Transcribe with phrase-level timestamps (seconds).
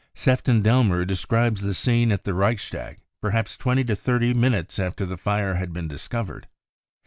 [0.15, 5.15] Sefton Delmer describes the scene at the Reichstag, perhaps twenty to thirty minutes after the
[5.15, 6.47] fire had been I discovered.